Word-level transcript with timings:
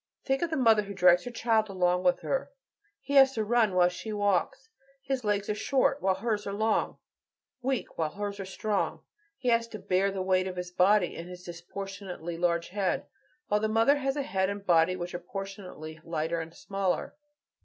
Think 0.25 0.41
of 0.41 0.49
the 0.49 0.57
mother 0.57 0.81
who 0.81 0.95
drags 0.95 1.25
her 1.25 1.29
child 1.29 1.69
along 1.69 2.03
with 2.03 2.21
her; 2.21 2.51
he 3.01 3.13
has 3.13 3.33
to 3.33 3.43
run 3.45 3.75
while 3.75 3.87
she 3.89 4.11
walks; 4.11 4.67
his 4.99 5.23
legs 5.23 5.47
are 5.47 5.53
short, 5.53 6.01
while 6.01 6.15
hers 6.15 6.47
are 6.47 6.53
long; 6.53 6.97
weak, 7.61 7.99
while 7.99 8.09
hers 8.09 8.39
are 8.39 8.45
strong, 8.45 9.01
he 9.37 9.49
has 9.49 9.67
to 9.67 9.77
bear 9.77 10.09
the 10.09 10.23
weight 10.23 10.47
of 10.47 10.55
his 10.57 10.71
body 10.71 11.15
and 11.15 11.29
his 11.29 11.43
disproportionately 11.43 12.35
large 12.35 12.69
head, 12.69 13.05
while 13.47 13.59
the 13.59 13.67
mother 13.67 13.97
has 13.97 14.15
a 14.15 14.23
head 14.23 14.49
and 14.49 14.65
body 14.65 14.95
which 14.95 15.13
are 15.13 15.19
proportionally 15.19 15.99
lighter 16.03 16.41
and 16.41 16.55
smaller. 16.55 17.15